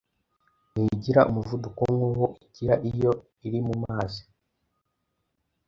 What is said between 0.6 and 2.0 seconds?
ntigira umuvuduko